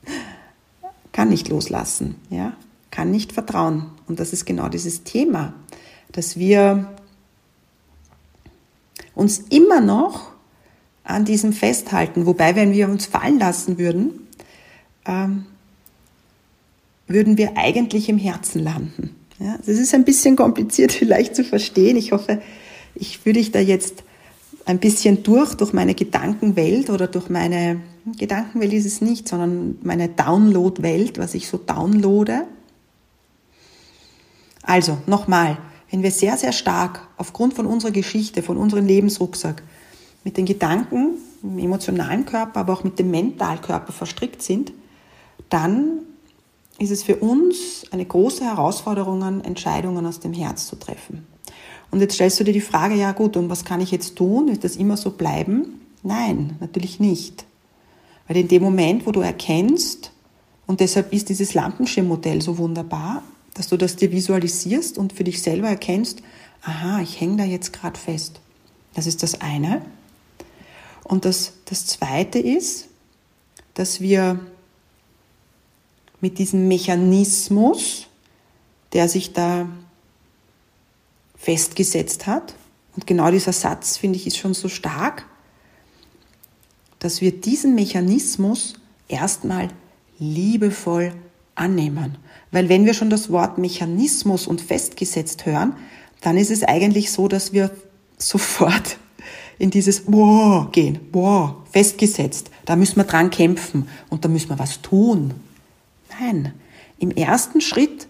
kann 1.12 1.28
nicht 1.28 1.50
loslassen, 1.50 2.14
ja, 2.30 2.54
kann 2.94 3.10
nicht 3.10 3.32
vertrauen. 3.32 3.86
Und 4.06 4.20
das 4.20 4.32
ist 4.32 4.44
genau 4.44 4.68
dieses 4.68 5.02
Thema, 5.02 5.52
dass 6.12 6.38
wir 6.38 6.94
uns 9.14 9.38
immer 9.50 9.80
noch 9.80 10.30
an 11.02 11.24
diesem 11.24 11.52
festhalten, 11.52 12.24
wobei, 12.24 12.54
wenn 12.54 12.72
wir 12.72 12.88
uns 12.88 13.06
fallen 13.06 13.38
lassen 13.40 13.78
würden, 13.78 14.28
ähm, 15.06 15.44
würden 17.08 17.36
wir 17.36 17.56
eigentlich 17.56 18.08
im 18.08 18.16
Herzen 18.16 18.62
landen. 18.62 19.16
Ja, 19.40 19.58
das 19.58 19.76
ist 19.76 19.92
ein 19.92 20.04
bisschen 20.04 20.36
kompliziert 20.36 20.92
vielleicht 20.92 21.34
zu 21.34 21.42
verstehen. 21.42 21.96
Ich 21.96 22.12
hoffe, 22.12 22.40
ich 22.94 23.18
führe 23.18 23.34
dich 23.34 23.50
da 23.50 23.58
jetzt 23.58 24.04
ein 24.66 24.78
bisschen 24.78 25.24
durch, 25.24 25.54
durch 25.54 25.72
meine 25.72 25.94
Gedankenwelt 25.94 26.90
oder 26.90 27.08
durch 27.08 27.28
meine, 27.28 27.80
Gedankenwelt 28.16 28.72
ist 28.72 28.86
es 28.86 29.00
nicht, 29.00 29.28
sondern 29.28 29.78
meine 29.82 30.08
Download-Welt, 30.08 31.18
was 31.18 31.34
ich 31.34 31.48
so 31.48 31.58
downloade. 31.58 32.46
Also, 34.64 34.98
nochmal, 35.06 35.58
wenn 35.90 36.02
wir 36.02 36.10
sehr, 36.10 36.36
sehr 36.36 36.52
stark 36.52 37.06
aufgrund 37.16 37.54
von 37.54 37.66
unserer 37.66 37.92
Geschichte, 37.92 38.42
von 38.42 38.56
unserem 38.56 38.86
Lebensrucksack 38.86 39.62
mit 40.24 40.36
den 40.36 40.46
Gedanken, 40.46 41.18
im 41.42 41.58
emotionalen 41.58 42.24
Körper, 42.24 42.60
aber 42.60 42.72
auch 42.72 42.84
mit 42.84 42.98
dem 42.98 43.10
Mentalkörper 43.10 43.92
verstrickt 43.92 44.42
sind, 44.42 44.72
dann 45.50 46.00
ist 46.78 46.90
es 46.90 47.02
für 47.02 47.16
uns 47.16 47.84
eine 47.92 48.04
große 48.04 48.44
Herausforderung, 48.44 49.42
Entscheidungen 49.42 50.06
aus 50.06 50.20
dem 50.20 50.32
Herz 50.32 50.66
zu 50.66 50.76
treffen. 50.76 51.26
Und 51.90 52.00
jetzt 52.00 52.14
stellst 52.14 52.40
du 52.40 52.44
dir 52.44 52.52
die 52.52 52.60
Frage, 52.60 52.94
ja 52.94 53.12
gut, 53.12 53.36
und 53.36 53.50
was 53.50 53.64
kann 53.64 53.80
ich 53.80 53.92
jetzt 53.92 54.16
tun? 54.16 54.48
Wird 54.48 54.64
das 54.64 54.76
immer 54.76 54.96
so 54.96 55.10
bleiben? 55.10 55.80
Nein, 56.02 56.56
natürlich 56.58 56.98
nicht. 56.98 57.44
Weil 58.26 58.38
in 58.38 58.48
dem 58.48 58.62
Moment, 58.62 59.06
wo 59.06 59.12
du 59.12 59.20
erkennst, 59.20 60.10
und 60.66 60.80
deshalb 60.80 61.12
ist 61.12 61.28
dieses 61.28 61.54
Lampenschirmmodell 61.54 62.42
so 62.42 62.58
wunderbar, 62.58 63.22
dass 63.54 63.68
du 63.68 63.76
das 63.76 63.96
dir 63.96 64.12
visualisierst 64.12 64.98
und 64.98 65.12
für 65.12 65.24
dich 65.24 65.40
selber 65.42 65.68
erkennst, 65.68 66.22
aha, 66.62 67.00
ich 67.00 67.20
hänge 67.20 67.36
da 67.36 67.44
jetzt 67.44 67.72
gerade 67.72 67.98
fest. 67.98 68.40
Das 68.94 69.06
ist 69.06 69.22
das 69.22 69.40
eine. 69.40 69.84
Und 71.04 71.24
das, 71.24 71.52
das 71.66 71.86
zweite 71.86 72.38
ist, 72.38 72.88
dass 73.74 74.00
wir 74.00 74.40
mit 76.20 76.38
diesem 76.38 76.68
Mechanismus, 76.68 78.06
der 78.92 79.08
sich 79.08 79.32
da 79.32 79.68
festgesetzt 81.36 82.26
hat. 82.26 82.54
Und 82.96 83.06
genau 83.06 83.30
dieser 83.30 83.52
Satz, 83.52 83.98
finde 83.98 84.16
ich, 84.16 84.26
ist 84.26 84.38
schon 84.38 84.54
so 84.54 84.68
stark, 84.68 85.26
dass 86.98 87.20
wir 87.20 87.38
diesen 87.38 87.74
Mechanismus 87.74 88.74
erstmal 89.08 89.68
liebevoll 90.18 91.12
annehmen. 91.54 92.16
Weil 92.54 92.68
wenn 92.68 92.86
wir 92.86 92.94
schon 92.94 93.10
das 93.10 93.32
Wort 93.32 93.58
Mechanismus 93.58 94.46
und 94.46 94.60
festgesetzt 94.60 95.44
hören, 95.44 95.74
dann 96.20 96.36
ist 96.36 96.52
es 96.52 96.62
eigentlich 96.62 97.10
so, 97.10 97.26
dass 97.26 97.52
wir 97.52 97.72
sofort 98.16 98.96
in 99.58 99.70
dieses 99.70 100.04
Wow 100.06 100.70
gehen. 100.70 101.00
Wow, 101.10 101.56
festgesetzt. 101.72 102.52
Da 102.64 102.76
müssen 102.76 102.94
wir 102.94 103.04
dran 103.04 103.30
kämpfen 103.30 103.88
und 104.08 104.24
da 104.24 104.28
müssen 104.28 104.50
wir 104.50 104.58
was 104.60 104.80
tun. 104.82 105.34
Nein, 106.20 106.54
im 107.00 107.10
ersten 107.10 107.60
Schritt 107.60 108.06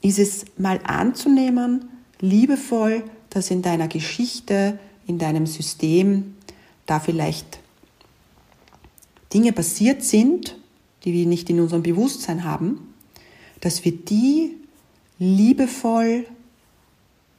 ist 0.00 0.18
es 0.18 0.46
mal 0.56 0.80
anzunehmen, 0.84 1.90
liebevoll, 2.20 3.04
dass 3.28 3.50
in 3.50 3.60
deiner 3.60 3.88
Geschichte, 3.88 4.78
in 5.06 5.18
deinem 5.18 5.46
System 5.46 6.36
da 6.86 7.00
vielleicht 7.00 7.58
Dinge 9.34 9.52
passiert 9.52 10.02
sind, 10.02 10.56
die 11.04 11.12
wir 11.12 11.26
nicht 11.26 11.50
in 11.50 11.60
unserem 11.60 11.82
Bewusstsein 11.82 12.44
haben, 12.44 12.93
dass 13.60 13.84
wir 13.84 13.92
die 13.92 14.56
liebevoll 15.18 16.26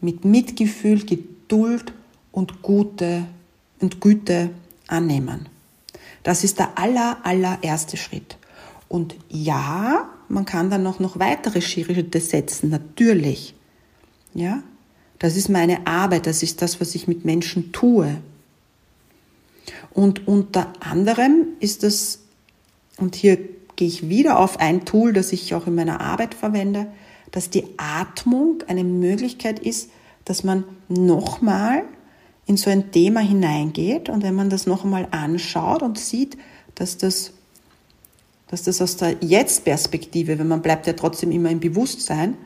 mit 0.01 0.25
Mitgefühl, 0.25 1.05
Geduld 1.05 1.93
und 2.31 2.61
Gute 2.61 3.25
und 3.79 4.01
Güte 4.01 4.49
annehmen. 4.87 5.47
Das 6.23 6.43
ist 6.43 6.59
der 6.59 6.77
aller, 6.77 7.17
allererste 7.23 7.97
Schritt. 7.97 8.37
Und 8.87 9.15
ja, 9.29 10.09
man 10.27 10.45
kann 10.45 10.69
dann 10.69 10.83
noch, 10.83 10.99
noch 10.99 11.19
weitere 11.19 11.61
Schritte 11.61 12.19
setzen, 12.19 12.69
natürlich. 12.69 13.55
Ja, 14.33 14.63
Das 15.19 15.37
ist 15.37 15.49
meine 15.49 15.87
Arbeit, 15.87 16.27
das 16.27 16.43
ist 16.43 16.61
das, 16.61 16.81
was 16.81 16.93
ich 16.93 17.07
mit 17.07 17.25
Menschen 17.25 17.71
tue. 17.71 18.17
Und 19.91 20.27
unter 20.27 20.73
anderem 20.81 21.47
ist 21.59 21.83
das, 21.83 22.19
und 22.97 23.15
hier 23.15 23.37
gehe 23.75 23.87
ich 23.87 24.09
wieder 24.09 24.39
auf 24.39 24.59
ein 24.59 24.85
Tool, 24.85 25.13
das 25.13 25.31
ich 25.31 25.53
auch 25.53 25.67
in 25.67 25.75
meiner 25.75 26.01
Arbeit 26.01 26.33
verwende, 26.33 26.87
dass 27.31 27.49
die 27.49 27.65
Atmung 27.77 28.63
eine 28.67 28.83
Möglichkeit 28.83 29.59
ist, 29.59 29.89
dass 30.23 30.43
man 30.43 30.63
nochmal 30.87 31.83
in 32.45 32.57
so 32.57 32.69
ein 32.69 32.91
Thema 32.91 33.19
hineingeht 33.19 34.09
und 34.09 34.23
wenn 34.23 34.35
man 34.35 34.49
das 34.49 34.67
nochmal 34.67 35.07
anschaut 35.11 35.81
und 35.81 35.97
sieht, 35.97 36.37
dass 36.75 36.97
das, 36.97 37.31
dass 38.47 38.63
das 38.63 38.81
aus 38.81 38.97
der 38.97 39.15
Jetzt-Perspektive, 39.21 40.37
wenn 40.37 40.47
man 40.47 40.61
bleibt 40.61 40.87
ja 40.87 40.93
trotzdem 40.93 41.31
immer 41.31 41.49
im 41.49 41.59
Bewusstsein, 41.59 42.37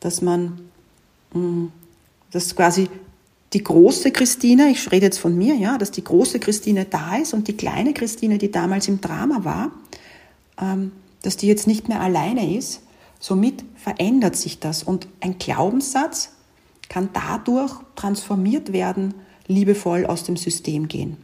dass 0.00 0.22
man, 0.22 0.60
mm, 1.32 1.66
dass 2.30 2.56
quasi 2.56 2.88
die 3.52 3.62
große 3.62 4.10
Christine, 4.10 4.70
ich 4.70 4.90
rede 4.90 5.06
jetzt 5.06 5.18
von 5.18 5.36
mir, 5.36 5.54
ja, 5.54 5.78
dass 5.78 5.90
die 5.90 6.02
große 6.02 6.40
Christine 6.40 6.86
da 6.86 7.16
ist 7.16 7.34
und 7.34 7.46
die 7.46 7.56
kleine 7.56 7.94
Christine, 7.94 8.38
die 8.38 8.50
damals 8.50 8.88
im 8.88 9.00
Drama 9.00 9.44
war, 9.44 9.70
dass 10.56 11.36
die 11.36 11.46
jetzt 11.46 11.66
nicht 11.66 11.88
mehr 11.88 12.00
alleine 12.00 12.56
ist. 12.56 12.82
Somit 13.18 13.64
verändert 13.76 14.36
sich 14.36 14.60
das 14.60 14.82
und 14.82 15.08
ein 15.20 15.38
Glaubenssatz 15.38 16.30
kann 16.88 17.08
dadurch 17.12 17.72
transformiert 17.96 18.72
werden, 18.72 19.14
liebevoll 19.46 20.06
aus 20.06 20.24
dem 20.24 20.36
System 20.36 20.88
gehen. 20.88 21.16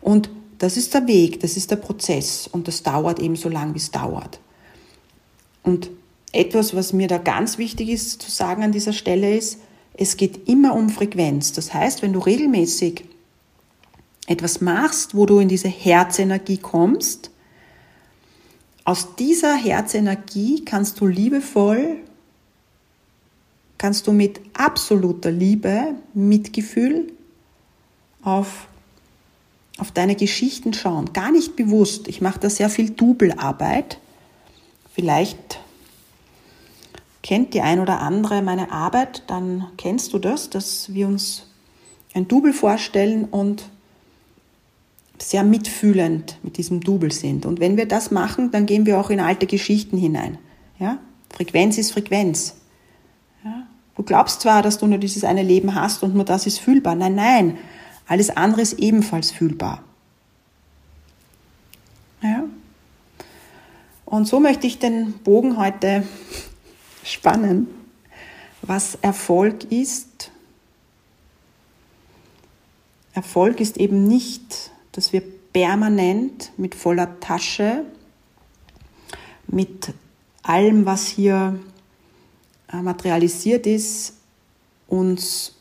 Und 0.00 0.30
das 0.58 0.76
ist 0.76 0.94
der 0.94 1.08
Weg, 1.08 1.40
das 1.40 1.56
ist 1.56 1.72
der 1.72 1.76
Prozess 1.76 2.46
und 2.46 2.68
das 2.68 2.84
dauert 2.84 3.18
eben 3.18 3.34
so 3.34 3.48
lange, 3.48 3.74
wie 3.74 3.78
es 3.78 3.90
dauert. 3.90 4.38
Und 5.64 5.90
etwas, 6.32 6.74
was 6.74 6.92
mir 6.92 7.08
da 7.08 7.18
ganz 7.18 7.58
wichtig 7.58 7.88
ist 7.88 8.22
zu 8.22 8.30
sagen 8.30 8.62
an 8.62 8.72
dieser 8.72 8.92
Stelle 8.92 9.36
ist, 9.36 9.58
es 9.94 10.16
geht 10.16 10.48
immer 10.48 10.74
um 10.74 10.88
Frequenz. 10.88 11.52
Das 11.52 11.74
heißt, 11.74 12.02
wenn 12.02 12.12
du 12.12 12.20
regelmäßig 12.20 13.04
etwas 14.26 14.60
machst, 14.60 15.16
wo 15.16 15.26
du 15.26 15.40
in 15.40 15.48
diese 15.48 15.68
Herzenergie 15.68 16.58
kommst, 16.58 17.31
aus 18.84 19.14
dieser 19.16 19.54
Herzenergie 19.54 20.64
kannst 20.64 21.00
du 21.00 21.06
liebevoll, 21.06 21.98
kannst 23.78 24.06
du 24.06 24.12
mit 24.12 24.40
absoluter 24.54 25.30
Liebe, 25.30 25.94
Mitgefühl 26.14 27.12
auf, 28.22 28.66
auf 29.78 29.90
deine 29.92 30.16
Geschichten 30.16 30.72
schauen. 30.72 31.12
Gar 31.12 31.32
nicht 31.32 31.56
bewusst. 31.56 32.08
Ich 32.08 32.20
mache 32.20 32.40
da 32.40 32.50
sehr 32.50 32.70
viel 32.70 32.90
Doublearbeit. 32.90 33.98
Vielleicht 34.94 35.60
kennt 37.22 37.54
die 37.54 37.60
ein 37.60 37.80
oder 37.80 38.00
andere 38.00 38.42
meine 38.42 38.72
Arbeit, 38.72 39.22
dann 39.28 39.68
kennst 39.76 40.12
du 40.12 40.18
das, 40.18 40.50
dass 40.50 40.92
wir 40.92 41.06
uns 41.06 41.46
ein 42.14 42.28
Double 42.28 42.52
vorstellen 42.52 43.24
und 43.24 43.64
sehr 45.22 45.44
mitfühlend 45.44 46.38
mit 46.42 46.56
diesem 46.56 46.80
Double 46.80 47.12
sind. 47.12 47.46
Und 47.46 47.60
wenn 47.60 47.76
wir 47.76 47.86
das 47.86 48.10
machen, 48.10 48.50
dann 48.50 48.66
gehen 48.66 48.86
wir 48.86 48.98
auch 48.98 49.10
in 49.10 49.20
alte 49.20 49.46
Geschichten 49.46 49.96
hinein. 49.96 50.38
Ja? 50.78 50.98
Frequenz 51.30 51.78
ist 51.78 51.92
Frequenz. 51.92 52.56
Ja? 53.44 53.66
Du 53.96 54.02
glaubst 54.02 54.40
zwar, 54.40 54.62
dass 54.62 54.78
du 54.78 54.86
nur 54.86 54.98
dieses 54.98 55.24
eine 55.24 55.42
Leben 55.42 55.74
hast 55.74 56.02
und 56.02 56.14
nur 56.14 56.24
das 56.24 56.46
ist 56.46 56.58
fühlbar. 56.58 56.94
Nein, 56.94 57.14
nein. 57.14 57.58
Alles 58.06 58.30
andere 58.30 58.62
ist 58.62 58.78
ebenfalls 58.78 59.30
fühlbar. 59.30 59.82
Ja? 62.22 62.44
Und 64.04 64.26
so 64.26 64.40
möchte 64.40 64.66
ich 64.66 64.78
den 64.78 65.14
Bogen 65.24 65.56
heute 65.56 66.06
spannen, 67.04 67.68
was 68.60 68.96
Erfolg 69.02 69.70
ist. 69.70 70.30
Erfolg 73.14 73.60
ist 73.60 73.76
eben 73.76 74.06
nicht 74.08 74.71
dass 74.92 75.12
wir 75.12 75.22
permanent 75.52 76.52
mit 76.56 76.74
voller 76.74 77.18
Tasche, 77.20 77.84
mit 79.48 79.92
allem, 80.42 80.86
was 80.86 81.06
hier 81.06 81.58
äh, 82.72 82.80
materialisiert 82.80 83.66
ist, 83.66 84.14
uns 84.88 85.54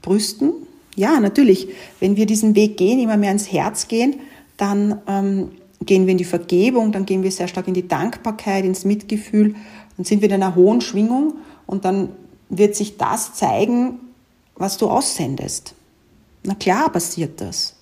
brüsten. 0.00 0.52
Ja, 0.94 1.20
natürlich, 1.20 1.68
wenn 2.00 2.16
wir 2.16 2.26
diesen 2.26 2.54
Weg 2.54 2.76
gehen, 2.76 2.98
immer 2.98 3.16
mehr 3.16 3.32
ins 3.32 3.52
Herz 3.52 3.88
gehen, 3.88 4.20
dann 4.56 5.00
ähm, 5.06 5.50
gehen 5.84 6.06
wir 6.06 6.12
in 6.12 6.18
die 6.18 6.24
Vergebung, 6.24 6.92
dann 6.92 7.06
gehen 7.06 7.22
wir 7.22 7.30
sehr 7.30 7.48
stark 7.48 7.68
in 7.68 7.74
die 7.74 7.86
Dankbarkeit, 7.86 8.64
ins 8.64 8.84
Mitgefühl, 8.84 9.54
dann 9.96 10.04
sind 10.04 10.22
wir 10.22 10.28
in 10.28 10.34
einer 10.34 10.54
hohen 10.54 10.80
Schwingung 10.80 11.34
und 11.66 11.84
dann 11.84 12.10
wird 12.48 12.74
sich 12.74 12.96
das 12.96 13.34
zeigen, 13.34 14.00
was 14.54 14.78
du 14.78 14.88
aussendest. 14.88 15.74
Na 16.44 16.54
klar 16.54 16.90
passiert 16.90 17.40
das. 17.40 17.75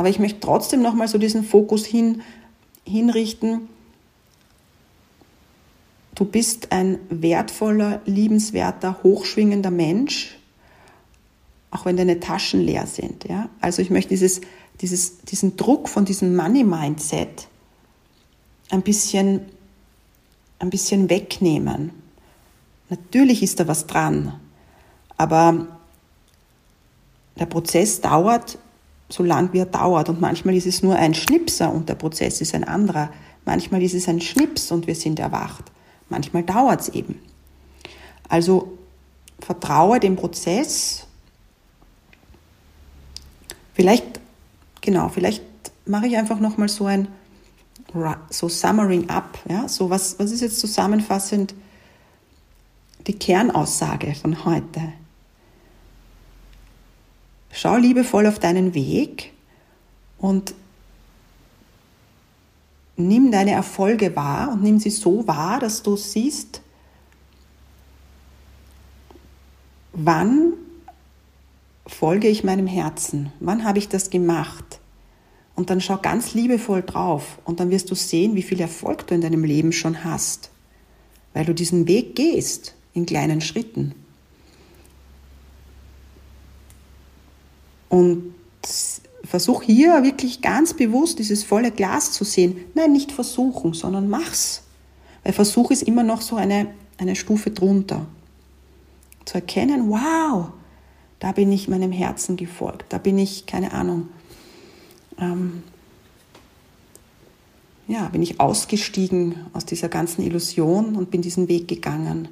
Aber 0.00 0.08
ich 0.08 0.18
möchte 0.18 0.40
trotzdem 0.40 0.80
nochmal 0.80 1.08
so 1.08 1.18
diesen 1.18 1.44
Fokus 1.44 1.84
hin, 1.84 2.22
hinrichten. 2.86 3.68
Du 6.14 6.24
bist 6.24 6.72
ein 6.72 6.98
wertvoller, 7.10 8.00
liebenswerter, 8.06 9.02
hochschwingender 9.02 9.70
Mensch, 9.70 10.38
auch 11.70 11.84
wenn 11.84 11.98
deine 11.98 12.18
Taschen 12.18 12.62
leer 12.62 12.86
sind. 12.86 13.28
Ja? 13.28 13.50
Also 13.60 13.82
ich 13.82 13.90
möchte 13.90 14.08
dieses, 14.08 14.40
dieses, 14.80 15.18
diesen 15.18 15.58
Druck 15.58 15.86
von 15.86 16.06
diesem 16.06 16.34
Money-Mindset 16.34 17.48
ein 18.70 18.80
bisschen, 18.80 19.42
ein 20.60 20.70
bisschen 20.70 21.10
wegnehmen. 21.10 21.90
Natürlich 22.88 23.42
ist 23.42 23.60
da 23.60 23.68
was 23.68 23.86
dran, 23.86 24.40
aber 25.18 25.66
der 27.38 27.44
Prozess 27.44 28.00
dauert 28.00 28.56
so 29.10 29.22
lang 29.22 29.52
wie 29.52 29.58
er 29.58 29.66
dauert. 29.66 30.08
Und 30.08 30.20
manchmal 30.20 30.54
ist 30.54 30.66
es 30.66 30.82
nur 30.82 30.96
ein 30.96 31.14
Schnipser 31.14 31.72
und 31.72 31.88
der 31.88 31.96
Prozess 31.96 32.40
ist 32.40 32.54
ein 32.54 32.64
anderer. 32.64 33.10
Manchmal 33.44 33.82
ist 33.82 33.94
es 33.94 34.08
ein 34.08 34.20
Schnips 34.20 34.70
und 34.70 34.86
wir 34.86 34.94
sind 34.94 35.18
erwacht. 35.18 35.64
Manchmal 36.08 36.44
dauert 36.44 36.80
es 36.80 36.88
eben. 36.90 37.20
Also 38.28 38.78
vertraue 39.40 40.00
dem 40.00 40.16
Prozess. 40.16 41.06
Vielleicht, 43.74 44.20
genau, 44.80 45.08
vielleicht 45.08 45.42
mache 45.86 46.06
ich 46.06 46.16
einfach 46.16 46.38
nochmal 46.38 46.68
so 46.68 46.86
ein 46.86 47.08
so 48.30 48.48
Summering 48.48 49.08
up. 49.10 49.38
Ja? 49.48 49.68
So 49.68 49.90
was, 49.90 50.18
was 50.18 50.30
ist 50.30 50.42
jetzt 50.42 50.60
zusammenfassend 50.60 51.54
die 53.06 53.18
Kernaussage 53.18 54.14
von 54.14 54.44
heute? 54.44 54.92
Schau 57.62 57.76
liebevoll 57.76 58.26
auf 58.26 58.38
deinen 58.38 58.72
Weg 58.72 59.34
und 60.16 60.54
nimm 62.96 63.30
deine 63.30 63.50
Erfolge 63.50 64.16
wahr 64.16 64.52
und 64.52 64.62
nimm 64.62 64.78
sie 64.78 64.88
so 64.88 65.26
wahr, 65.28 65.60
dass 65.60 65.82
du 65.82 65.94
siehst, 65.94 66.62
wann 69.92 70.54
folge 71.86 72.28
ich 72.28 72.44
meinem 72.44 72.66
Herzen, 72.66 73.30
wann 73.40 73.62
habe 73.62 73.78
ich 73.78 73.90
das 73.90 74.08
gemacht. 74.08 74.80
Und 75.54 75.68
dann 75.68 75.82
schau 75.82 75.98
ganz 75.98 76.32
liebevoll 76.32 76.80
drauf 76.80 77.40
und 77.44 77.60
dann 77.60 77.68
wirst 77.68 77.90
du 77.90 77.94
sehen, 77.94 78.36
wie 78.36 78.42
viel 78.42 78.62
Erfolg 78.62 79.06
du 79.06 79.14
in 79.14 79.20
deinem 79.20 79.44
Leben 79.44 79.72
schon 79.72 80.02
hast, 80.02 80.48
weil 81.34 81.44
du 81.44 81.52
diesen 81.52 81.86
Weg 81.86 82.16
gehst 82.16 82.74
in 82.94 83.04
kleinen 83.04 83.42
Schritten. 83.42 83.94
Und 87.90 88.32
versuch 89.24 89.62
hier 89.62 90.02
wirklich 90.02 90.40
ganz 90.40 90.74
bewusst 90.74 91.18
dieses 91.18 91.44
volle 91.44 91.70
Glas 91.70 92.12
zu 92.12 92.24
sehen. 92.24 92.56
Nein, 92.74 92.92
nicht 92.92 93.12
versuchen, 93.12 93.74
sondern 93.74 94.08
mach's. 94.08 94.62
Weil 95.22 95.32
Versuch 95.32 95.70
ist 95.70 95.82
immer 95.82 96.02
noch 96.02 96.22
so 96.22 96.36
eine, 96.36 96.68
eine 96.96 97.14
Stufe 97.14 97.50
drunter. 97.50 98.06
Zu 99.26 99.34
erkennen, 99.34 99.90
wow, 99.90 100.48
da 101.18 101.32
bin 101.32 101.52
ich 101.52 101.68
meinem 101.68 101.92
Herzen 101.92 102.36
gefolgt, 102.36 102.86
da 102.92 102.98
bin 102.98 103.18
ich, 103.18 103.44
keine 103.44 103.72
Ahnung, 103.72 104.08
ähm, 105.18 105.62
ja, 107.86 108.08
bin 108.08 108.22
ich 108.22 108.40
ausgestiegen 108.40 109.34
aus 109.52 109.66
dieser 109.66 109.88
ganzen 109.88 110.22
Illusion 110.22 110.96
und 110.96 111.10
bin 111.10 111.22
diesen 111.22 111.48
Weg 111.48 111.68
gegangen. 111.68 112.28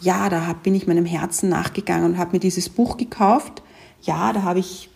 Ja, 0.00 0.28
da 0.28 0.52
bin 0.54 0.74
ich 0.74 0.86
meinem 0.86 1.04
Herzen 1.04 1.48
nachgegangen 1.48 2.12
und 2.12 2.18
habe 2.18 2.32
mir 2.32 2.38
dieses 2.38 2.68
Buch 2.68 2.96
gekauft. 2.96 3.62
Ja, 4.02 4.32
da 4.32 4.42
habe 4.42 4.60
ich 4.60 4.88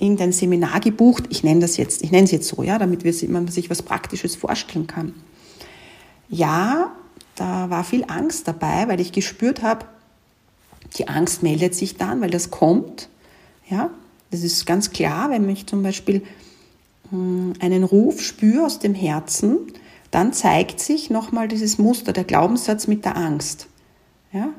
irgendein 0.00 0.32
Seminar 0.32 0.80
gebucht. 0.80 1.24
Ich 1.30 1.44
nenne 1.44 1.60
das 1.60 1.76
jetzt, 1.76 2.02
ich 2.02 2.10
nenne 2.10 2.24
es 2.24 2.30
jetzt 2.30 2.48
so, 2.48 2.62
ja, 2.62 2.78
damit 2.78 3.04
man 3.28 3.48
sich 3.48 3.70
was 3.70 3.82
Praktisches 3.82 4.36
vorstellen 4.36 4.86
kann. 4.86 5.14
Ja, 6.28 6.92
da 7.36 7.70
war 7.70 7.84
viel 7.84 8.04
Angst 8.08 8.48
dabei, 8.48 8.88
weil 8.88 9.00
ich 9.00 9.12
gespürt 9.12 9.62
habe, 9.62 9.86
die 10.96 11.08
Angst 11.08 11.42
meldet 11.42 11.74
sich 11.74 11.96
dann, 11.96 12.20
weil 12.20 12.30
das 12.30 12.50
kommt. 12.50 13.08
Ja, 13.68 13.90
das 14.30 14.42
ist 14.42 14.66
ganz 14.66 14.90
klar, 14.90 15.30
wenn 15.30 15.48
ich 15.48 15.66
zum 15.66 15.82
Beispiel 15.82 16.22
hm, 17.10 17.54
einen 17.60 17.84
Ruf 17.84 18.20
spüre 18.20 18.66
aus 18.66 18.78
dem 18.78 18.94
Herzen, 18.94 19.58
dann 20.10 20.32
zeigt 20.32 20.80
sich 20.80 21.10
nochmal 21.10 21.48
dieses 21.48 21.78
Muster, 21.78 22.12
der 22.12 22.24
Glaubenssatz 22.24 22.86
mit 22.86 23.04
der 23.04 23.16
Angst. 23.16 23.68
Ja? 24.32 24.50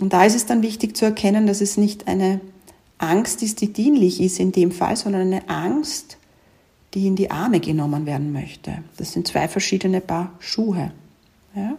Und 0.00 0.12
da 0.12 0.24
ist 0.24 0.36
es 0.36 0.46
dann 0.46 0.62
wichtig 0.62 0.96
zu 0.96 1.04
erkennen, 1.04 1.46
dass 1.46 1.60
es 1.60 1.76
nicht 1.76 2.08
eine 2.08 2.40
Angst 2.98 3.42
ist, 3.42 3.60
die 3.60 3.72
dienlich 3.72 4.20
ist 4.20 4.40
in 4.40 4.52
dem 4.52 4.72
Fall, 4.72 4.96
sondern 4.96 5.22
eine 5.22 5.48
Angst, 5.48 6.18
die 6.94 7.06
in 7.06 7.16
die 7.16 7.30
Arme 7.30 7.60
genommen 7.60 8.06
werden 8.06 8.32
möchte. 8.32 8.82
Das 8.96 9.12
sind 9.12 9.26
zwei 9.28 9.46
verschiedene 9.48 10.00
Paar 10.00 10.32
Schuhe. 10.40 10.92
Ja? 11.54 11.76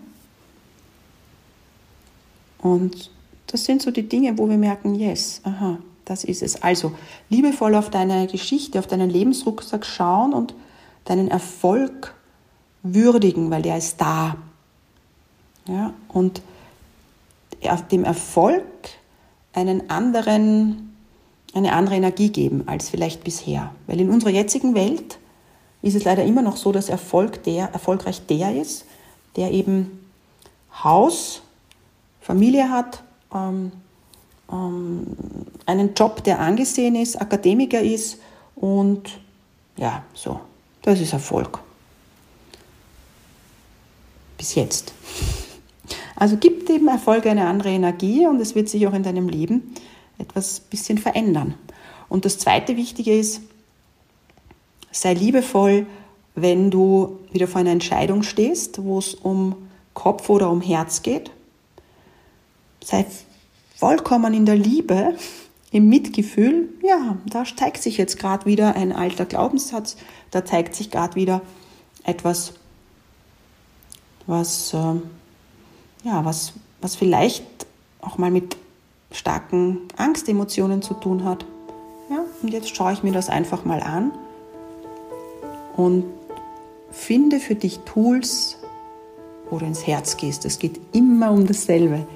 Und 2.60 3.12
das 3.48 3.66
sind 3.66 3.82
so 3.82 3.92
die 3.92 4.08
Dinge, 4.08 4.38
wo 4.38 4.48
wir 4.48 4.58
merken, 4.58 4.96
yes, 4.96 5.42
aha, 5.44 5.80
das 6.06 6.24
ist 6.24 6.42
es. 6.42 6.62
Also 6.62 6.94
liebevoll 7.30 7.76
auf 7.76 7.90
deine 7.90 8.28
Geschichte, 8.28 8.80
auf 8.80 8.88
deinen 8.88 9.10
Lebensrucksack 9.10 9.86
schauen 9.86 10.34
und 10.34 10.54
deinen 11.06 11.30
Erfolg 11.30 12.14
würdigen, 12.84 13.50
weil 13.50 13.62
der 13.62 13.78
ist 13.78 14.00
da. 14.00 14.38
Ja, 15.68 15.94
und 16.08 16.42
dem 17.92 18.04
Erfolg 18.04 18.64
einen 19.54 19.90
anderen, 19.90 20.89
eine 21.54 21.74
andere 21.74 21.96
Energie 21.96 22.30
geben 22.30 22.64
als 22.68 22.90
vielleicht 22.90 23.24
bisher. 23.24 23.74
Weil 23.88 24.00
in 24.00 24.10
unserer 24.10 24.32
jetzigen 24.32 24.76
Welt 24.76 25.18
ist 25.82 25.96
es 25.96 26.04
leider 26.04 26.24
immer 26.24 26.42
noch 26.42 26.58
so, 26.58 26.72
dass 26.72 26.90
Erfolg 26.90 27.44
der, 27.44 27.70
erfolgreich 27.74 28.26
der 28.28 28.56
ist, 28.56 28.86
der 29.36 29.52
eben 29.52 30.08
Haus, 30.84 31.42
Familie 32.22 32.70
hat, 32.70 33.04
ähm, 33.34 33.72
ähm, 34.52 35.08
einen 35.66 35.94
Job, 35.94 36.24
der 36.24 36.40
angesehen 36.40 36.96
ist, 36.96 37.20
Akademiker 37.20 37.82
ist 37.82 38.20
und 38.56 39.10
ja, 39.78 40.04
so, 40.14 40.40
das 40.82 41.00
ist 41.00 41.14
Erfolg. 41.14 41.60
Bis 44.38 44.56
jetzt. 44.56 44.94
Also 46.16 46.38
gibt 46.38 46.68
dem 46.70 46.88
Erfolg 46.88 47.26
eine 47.26 47.48
andere 47.48 47.70
Energie 47.70 48.28
und 48.28 48.42
es 48.42 48.56
wird 48.56 48.68
sich 48.68 48.86
auch 48.88 48.94
in 48.94 49.04
deinem 49.04 49.30
Leben 49.30 49.74
etwas 50.20 50.60
bisschen 50.60 50.98
verändern. 50.98 51.56
Und 52.08 52.26
das 52.26 52.38
zweite 52.38 52.78
Wichtige 52.78 53.18
ist, 53.18 53.42
sei 54.92 55.14
liebevoll, 55.14 55.86
wenn 56.36 56.72
du 56.72 57.20
wieder 57.32 57.48
vor 57.48 57.62
einer 57.62 57.72
Entscheidung 57.72 58.24
stehst, 58.24 58.84
wo 58.84 59.00
es 59.00 59.16
um 59.16 59.56
Kopf 59.94 60.30
oder 60.30 60.50
um 60.50 60.62
Herz 60.62 61.02
geht. 61.02 61.32
Sei 62.84 63.06
vollkommen 63.76 64.34
in 64.34 64.46
der 64.46 64.56
Liebe, 64.56 65.16
im 65.72 65.88
Mitgefühl, 65.88 66.70
ja, 66.82 67.18
da 67.28 67.44
zeigt 67.44 67.84
sich 67.84 67.98
jetzt 67.98 68.18
gerade 68.18 68.46
wieder 68.46 68.76
ein 68.76 68.92
alter 68.92 69.26
Glaubenssatz, 69.26 69.98
da 70.32 70.44
zeigt 70.44 70.74
sich 70.74 70.90
gerade 70.90 71.16
wieder 71.16 71.42
etwas, 72.04 72.54
was, 74.26 74.74
äh, 74.74 74.96
ja, 76.04 76.26
was, 76.26 76.54
was 76.82 76.96
vielleicht 76.96 77.44
auch 78.02 78.18
mal 78.18 78.32
mit 78.32 78.58
starken 79.12 79.88
Angstemotionen 79.98 80.82
zu 80.82 80.94
tun 80.94 81.24
hat. 81.24 81.46
Ja, 82.10 82.24
und 82.42 82.50
jetzt 82.50 82.76
schaue 82.76 82.94
ich 82.94 83.04
mir 83.04 83.12
das 83.12 83.30
einfach 83.30 83.66
mal 83.66 83.82
an 83.82 84.12
und 85.76 86.06
finde 86.92 87.40
für 87.40 87.56
dich 87.56 87.80
Tools, 87.80 88.58
wo 89.50 89.58
du 89.58 89.66
ins 89.66 89.86
Herz 89.86 90.18
gehst. 90.18 90.46
Es 90.46 90.60
geht 90.60 90.80
immer 90.92 91.32
um 91.32 91.46
dasselbe. 91.46 92.08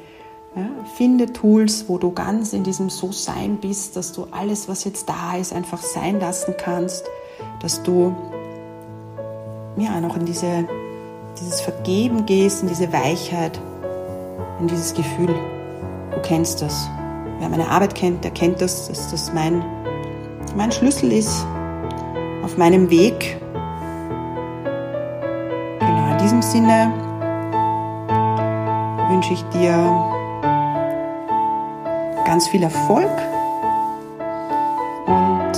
Ja, 0.56 0.70
finde 0.96 1.34
Tools, 1.34 1.86
wo 1.88 1.98
du 1.98 2.12
ganz 2.12 2.54
in 2.54 2.64
diesem 2.64 2.90
So-Sein 2.90 3.58
bist, 3.58 3.96
dass 3.96 4.12
du 4.12 4.28
alles, 4.32 4.68
was 4.68 4.84
jetzt 4.84 5.10
da 5.10 5.36
ist, 5.36 5.52
einfach 5.52 5.82
sein 5.82 6.20
lassen 6.20 6.54
kannst, 6.58 7.06
dass 7.60 7.82
du 7.82 8.16
ja, 9.78 10.00
noch 10.00 10.16
in 10.16 10.26
diese, 10.26 10.68
dieses 11.40 11.62
Vergeben 11.62 12.26
gehst, 12.26 12.62
in 12.62 12.70
diese 12.70 12.94
Weichheit, 12.94 13.60
in 14.60 14.68
dieses 14.68 14.94
Gefühl. 14.94 15.36
Du 16.13 16.21
kennst 16.21 16.62
das. 16.62 16.89
Wer 17.39 17.49
meine 17.49 17.69
Arbeit 17.69 17.95
kennt, 17.95 18.23
der 18.23 18.32
kennt 18.32 18.62
das, 18.62 18.88
dass 18.88 19.12
das 19.12 19.34
mein, 19.34 19.63
mein 20.56 20.71
Schlüssel 20.71 21.12
ist 21.12 21.45
auf 22.43 22.58
meinem 22.58 22.89
Weg. 22.89 23.38
Genau, 25.80 26.12
in 26.12 26.17
diesem 26.19 26.41
Sinne 26.41 26.93
wünsche 29.10 29.34
ich 29.34 29.43
dir 29.49 29.73
ganz 32.26 32.47
viel 32.47 32.63
Erfolg 32.63 33.12
und 35.06 35.52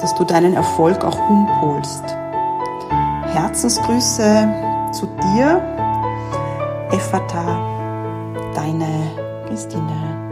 dass 0.00 0.14
du 0.14 0.24
deinen 0.24 0.54
Erfolg 0.54 1.04
auch 1.04 1.18
umpolst. 1.28 2.04
Herzensgrüße 3.32 4.48
zu 4.92 5.06
dir, 5.06 5.60
Effata, 6.90 7.72
deine 8.54 9.01
Christine. 9.52 10.31